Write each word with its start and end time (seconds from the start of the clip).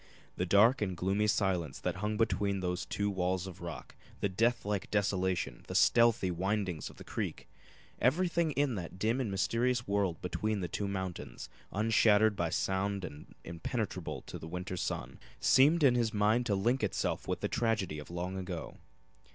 The 0.35 0.47
dark 0.47 0.81
and 0.81 0.97
gloomy 0.97 1.27
silence 1.27 1.79
that 1.79 1.97
hung 1.97 2.17
between 2.17 2.59
those 2.59 2.87
two 2.87 3.07
walls 3.07 3.45
of 3.45 3.61
rock, 3.61 3.93
the 4.19 4.29
death 4.29 4.65
like 4.65 4.89
desolation, 4.89 5.63
the 5.67 5.75
stealthy 5.75 6.31
windings 6.31 6.89
of 6.89 6.95
the 6.95 7.03
creek 7.03 7.47
everything 7.99 8.49
in 8.53 8.73
that 8.73 8.97
dim 8.97 9.21
and 9.21 9.29
mysterious 9.29 9.87
world 9.87 10.19
between 10.19 10.59
the 10.61 10.67
two 10.67 10.87
mountains, 10.87 11.49
unshattered 11.71 12.35
by 12.35 12.49
sound 12.49 13.05
and 13.05 13.35
impenetrable 13.43 14.21
to 14.23 14.39
the 14.39 14.47
winter 14.47 14.75
sun, 14.75 15.19
seemed 15.39 15.83
in 15.83 15.93
his 15.93 16.11
mind 16.15 16.47
to 16.47 16.55
link 16.55 16.83
itself 16.83 17.27
with 17.27 17.41
the 17.41 17.47
tragedy 17.47 17.99
of 17.99 18.09
long 18.09 18.39
ago. 18.39 18.77